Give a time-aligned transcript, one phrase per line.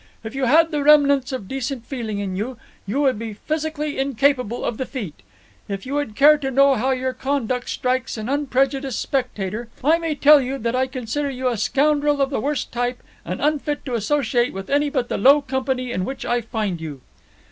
[0.23, 2.57] If you had the remnants of decent feeling in you,
[2.87, 5.19] you would be physically incapable of the feat.
[5.69, 10.15] If you would care to know how your conduct strikes an unprejudiced spectator, I may
[10.15, 13.93] tell you that I consider you a scoundrel of the worst type and unfit to
[13.93, 17.01] associate with any but the low company in which I find you."